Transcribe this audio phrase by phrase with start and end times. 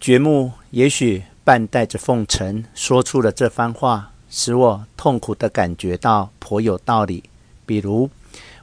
[0.00, 7.24] 觉木也许半带着奉承说出了这番话，使我痛苦的感觉到颇有道理。
[7.66, 8.08] 比如，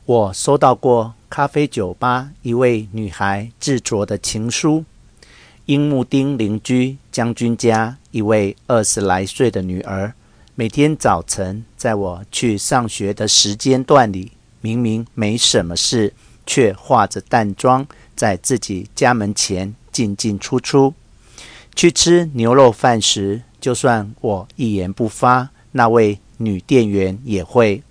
[0.05, 4.83] 我收到过咖啡酒吧一位女孩制作的情书，
[5.67, 10.11] 樱木町邻居将军家一位二十来岁的女儿，
[10.55, 16.11] 每天早晨在我去上学的时间段里，明明没什么事，
[16.47, 17.85] 却化着淡妆
[18.15, 20.95] 在自己家门前进进出出。
[21.77, 27.83] 去吃牛肉饭时，就算我一言不发，那位女店员也会。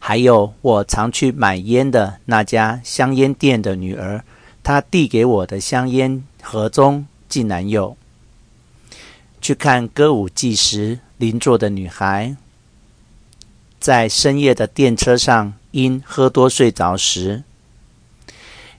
[0.00, 4.24] 还有我常去买烟的那家香烟店的女儿，
[4.64, 7.96] 她递给我的香烟盒中竟然有。
[9.40, 12.34] 去看歌舞伎时，邻座的女孩
[13.78, 17.44] 在深夜的电车上因喝多睡着时，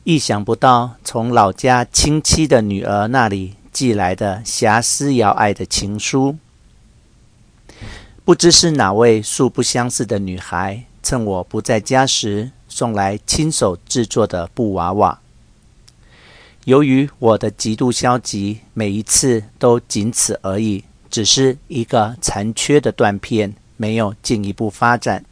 [0.04, 6.38] 意想不到从老家亲戚的女儿那里寄来的狎思遥爱的情书，
[8.24, 10.84] 不知是哪位素不相识的女孩。
[11.04, 15.20] 趁我不在家时，送来亲手制作的布娃娃。
[16.66, 25.26] 由于我的极度消极，每一次都仅此而已，只是一个残缺的断片，没有进一步发展。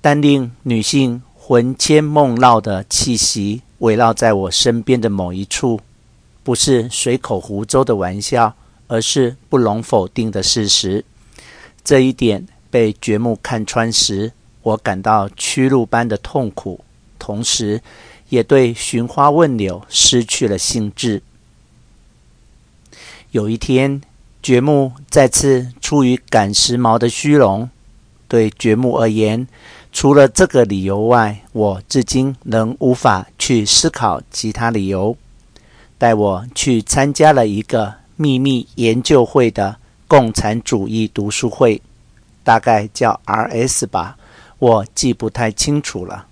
[0.00, 5.80] 但令女性魂牵梦绕的气息围绕在我身边的某一处，
[6.42, 8.54] 不是随口胡诌的玩笑，
[8.86, 11.04] 而是不容否定的事实。
[11.84, 12.46] 这一点。
[12.72, 16.82] 被觉木看穿时，我感到屈辱般的痛苦，
[17.18, 17.82] 同时
[18.30, 21.22] 也对寻花问柳失去了兴致。
[23.32, 24.00] 有一天，
[24.42, 27.68] 觉木再次出于赶时髦的虚荣，
[28.26, 29.46] 对觉木而言，
[29.92, 35.14] 除了这个理由外，我至今仍无法去思考其他理由。
[36.02, 39.76] 带我去参加了一个秘密研究会的
[40.08, 41.80] 共产主义读书会。
[42.42, 43.86] 大概叫 R.S.
[43.86, 44.16] 吧，
[44.58, 46.26] 我记不太清楚了。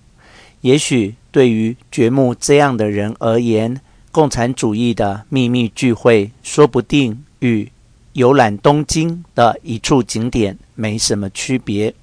[0.63, 3.81] 也许对于掘墓这样的人而言，
[4.11, 7.71] 共产主义的秘密聚会说不定与
[8.15, 11.95] 游览东京的一处景点没什么区别。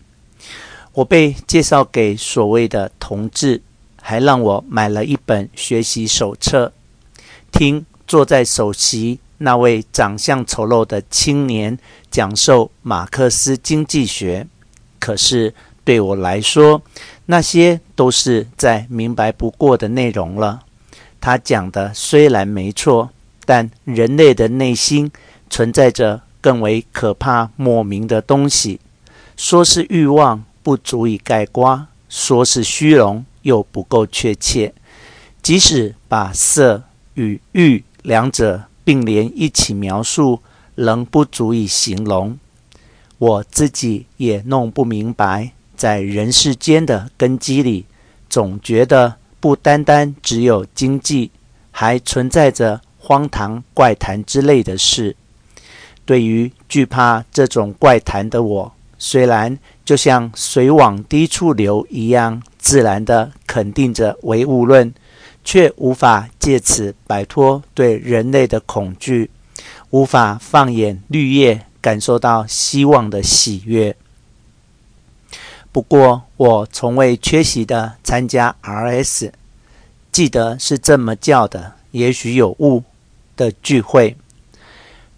[0.94, 3.62] 我被介绍给所谓的同志，
[4.02, 6.72] 还让我买了一本学习手册，
[7.58, 9.20] 听坐在首席。
[9.40, 11.78] 那位长相丑陋的青年
[12.12, 14.48] 讲授马克思经济学，
[15.00, 15.54] 可是
[15.84, 16.82] 对我来说，
[17.26, 20.62] 那些都是再明白不过的内容了。
[21.20, 23.10] 他讲的虽然没错，
[23.46, 25.12] 但人类的内心
[25.50, 28.80] 存在着更为可怕莫名的东西。
[29.36, 34.74] 说是欲望，不足以概括；说是虚荣，又不够确切。
[35.44, 36.84] 即使把色
[37.18, 40.40] 与欲两者，并联一起描述，
[40.76, 42.38] 仍不足以形容。
[43.18, 47.86] 我自己也弄不明白，在人世间的根基里，
[48.30, 51.32] 总觉得不单单只有经济，
[51.72, 55.16] 还存在着荒唐怪谈之类的事。
[56.06, 64.94] 对于惧怕这种怪谈的我，虽然就像水往低处流一样自然的肯定着唯物论。
[65.48, 69.32] 却无法借此摆脱对人类的恐惧，
[69.92, 73.96] 无法放眼绿叶，感受到希望的喜悦。
[75.72, 79.32] 不过，我从未缺席的参加 R.S.
[80.12, 82.84] 记得是这么叫的，也许有误
[83.38, 84.18] 的聚会。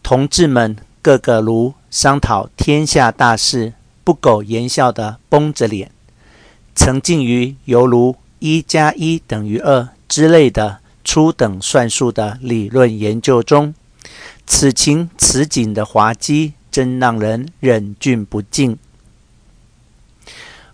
[0.04, 3.74] 同志们个个如商讨天下大事，
[4.04, 5.90] 不苟言笑的绷着脸，
[6.76, 9.90] 沉浸于犹如一加一等于二。
[10.10, 13.76] 之类的初等算术的理论研究中，
[14.48, 18.78] 此情此景的滑稽，真让人忍俊不禁。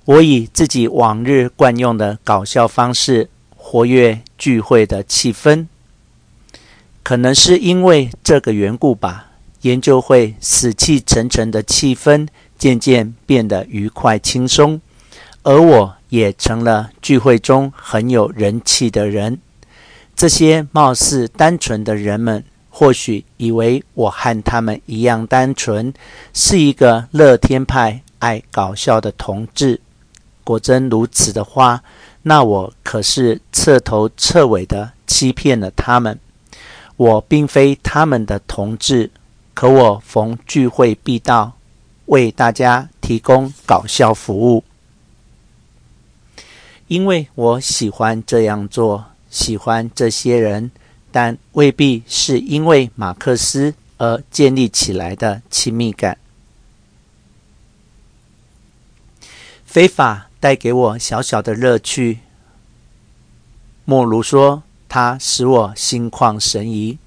[0.05, 5.67] 我以自己往日惯用的搞笑方式活跃聚会的气氛，
[7.03, 9.31] 可能是因为这个缘故吧。
[9.61, 12.27] 研究会死气沉沉的气氛
[12.57, 14.79] 渐渐变得愉快轻松，
[15.43, 15.95] 而我。
[16.15, 19.37] 也成了聚会中很有人气的人。
[20.15, 25.93] 这些貌似单纯的人们，或许以为我和他们一样单纯，
[26.33, 29.81] 是一个乐天派、爱搞笑的同志。
[30.45, 31.83] 果真如此的话，
[32.21, 36.17] 那我可是彻头彻尾的欺骗了他们。
[36.95, 39.11] 我并非他们的同志，
[39.53, 41.51] 可我逢聚会必到，
[42.05, 44.63] 为大家提供搞笑服务。
[46.87, 50.69] 因为我喜欢这样做，喜欢这些人，
[51.11, 56.17] 但未必是因为马克思而建立起来的亲密感。
[59.65, 62.19] 非法带给我小小的乐趣，
[63.83, 66.97] 莫如说它使我心旷神怡。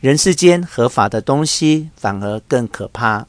[0.00, 3.26] 人世间合法的东西反而更可怕，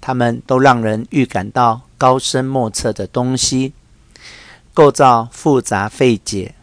[0.00, 3.72] 它们都让人预感到高深莫测的东西，
[4.78, 6.54] 构造复杂费解。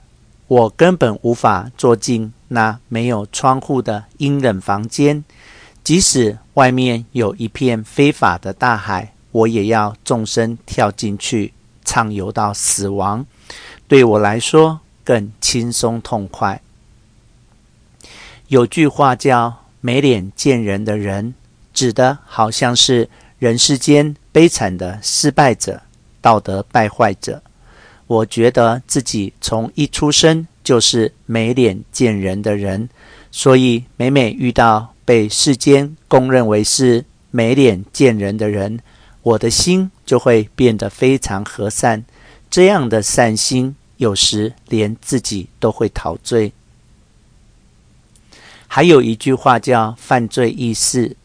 [0.47, 5.25] 我根本无法坐进那没有窗户的阴冷房间，
[5.83, 11.51] 即使外面有一片非法的大海，我也要纵身跳进去，
[11.83, 13.25] 畅游到死亡。
[13.85, 16.62] 对我来说更轻松痛快。
[18.47, 21.35] 有句话叫“没脸见人的人”，
[21.75, 23.09] 指的好像是
[23.39, 25.81] 人世间悲惨的失败者、
[26.21, 27.41] 道德败坏者。
[28.07, 32.90] 我觉得自己从一出生就是没脸见人的人，
[33.31, 38.80] 所以每每遇到被世间公认为是没脸见人的人，
[39.24, 42.06] 我的心就会变得非常和善。
[42.50, 46.54] 这样的善心，有时连自己都会陶醉。
[48.68, 51.16] 还有一句话叫“犯罪意识”，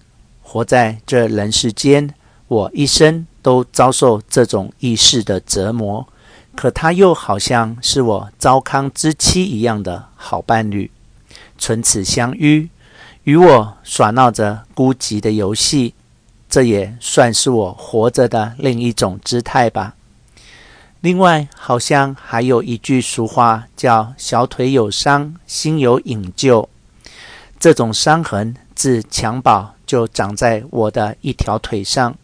[0.42, 2.14] 活在这人世间，
[2.48, 6.06] 我一生都遭受这种意识的折磨。
[6.60, 10.90] 可他又好像是我糟糠之妻一样的好伴侣，
[11.56, 12.68] 唇齿相依，
[13.24, 15.94] 与我耍闹着孤寂的游戏，
[16.50, 19.94] 这也算是我活着的另一种姿态吧。
[21.00, 26.68] 另外，好像还有一句俗话叫“小腿有伤，心有隐旧”。
[27.58, 32.14] 这种伤痕自襁褓就长在我的一条腿上，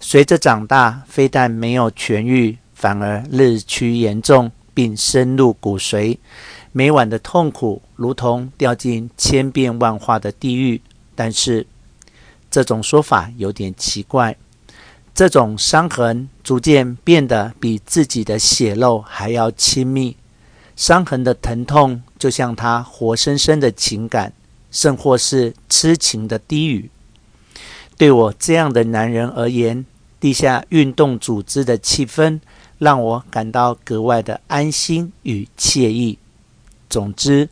[0.00, 2.58] 随着长大，非但没有痊愈。
[2.80, 6.16] 反而日趋严重，并深入骨髓，
[6.72, 10.80] 每晚的痛苦如同掉进千变万化的地狱。
[11.14, 11.66] 但是，
[12.50, 14.34] 这种说法有点奇怪。
[15.14, 20.16] 这种伤痕逐渐变得比自己的血肉还要亲密，
[20.74, 24.32] 伤痕的疼痛就像他活生生的情感，
[24.70, 26.88] 甚或是痴情的低语。
[27.98, 29.84] 对我这样的男人而言，
[30.18, 32.40] 地下运动组织的气氛。
[32.80, 36.18] 让我感到格外的安心与惬意。
[36.88, 37.48] 总之，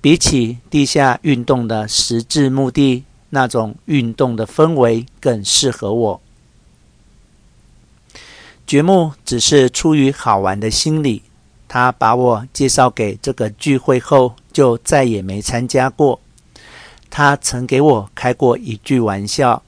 [0.00, 6.20] 比起地下运动的实质目的，那种运动的氛围更适合我。
[8.66, 11.22] 觉木只是出于好玩的心理，
[11.68, 16.18] 他把我介绍给这个聚会后，就再也没参加过。
[17.10, 19.62] 他曾给我开过一句玩笑：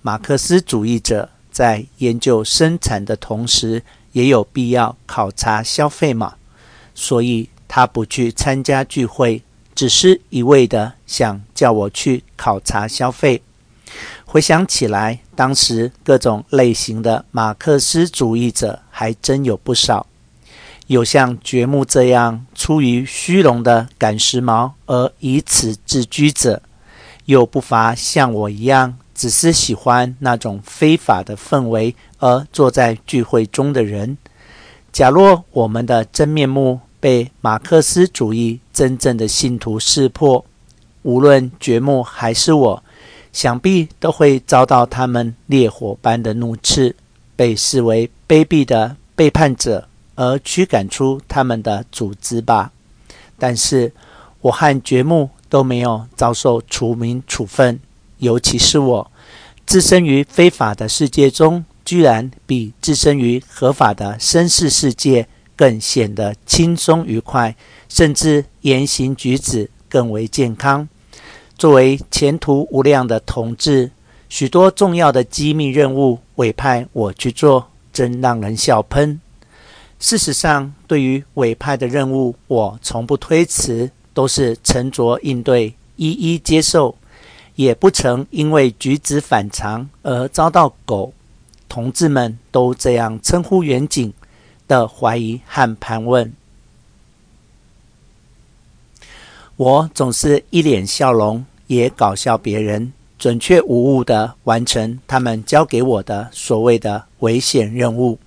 [0.00, 3.82] 马克思主义者在研究生产的同时，
[4.14, 6.34] 也有必要考察消费嘛？
[6.94, 9.42] 所以他不去参加聚会，
[9.74, 13.42] 只是一味的想叫我去考察消费。
[14.24, 20.06] 回想起来，当时各种类型的马克思主义者还真有不少，
[20.86, 26.62] 有像觉木这样出于虚荣的赶时髦而以此自居者，
[27.26, 28.96] 又不乏像我一样。
[29.14, 34.18] 只是喜欢那种非法的氛围而坐在聚会中的人。
[34.92, 40.44] 假若我们的真面目被马克思主义真正的信徒识破，
[41.02, 42.82] 无论掘墓还是我，
[43.32, 46.94] 想必都会遭到他们烈火般的怒斥，
[47.36, 52.72] 被视为卑鄙的背叛者而驱赶出他们的组织吧。
[53.38, 53.92] 但是，
[54.40, 57.80] 我和掘墓都没有遭受除名处分。
[58.24, 59.10] 尤其是我，
[59.66, 67.54] 置身于非法的世界中，居然比置身于合法的绅士世界更显得轻松愉快，
[67.88, 70.88] 甚至言行举止更为健康。
[71.56, 73.90] 作为前途无量的同志，
[74.28, 79.20] 许多重要的机密任务委派我去做，真让人笑喷。
[80.00, 86.96] 事实上，对于委派的任务，我从不推辞，都是沉着应对，一一接受。
[87.56, 91.12] 也不曾因为举止反常而遭到狗
[91.68, 94.12] 同志们都这样称呼远景
[94.66, 96.32] 的怀疑和盘问。
[99.56, 108.18] 我总是一脸笑容，也搞笑别人，准确无误地完成他们交给我的所谓的危险任务。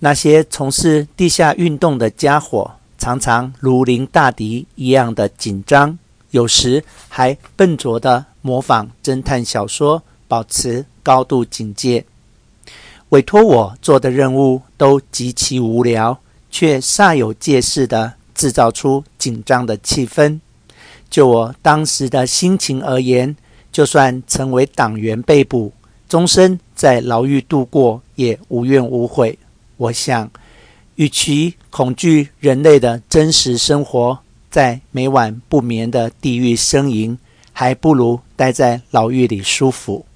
[0.00, 5.96] 那些从事地下运动的家伙，常常如临大敌一样的紧张。
[6.34, 12.04] 有时还笨拙地模仿侦探小说，保持高度警戒。
[13.10, 16.18] 委托我做的任务都极其无聊，
[16.50, 20.40] 却煞有介事地制造出紧张的气氛。
[21.08, 23.36] 就我当时的心情而言，
[23.70, 25.72] 就算成为党员被捕，
[26.08, 29.38] 终身在牢狱度过，也无怨无悔。
[29.76, 30.28] 我想，
[30.96, 34.18] 与其恐惧人类的真实生活，
[34.54, 37.18] 在每晚不眠的地狱呻吟，
[37.52, 40.06] 还不如待在牢狱里舒服。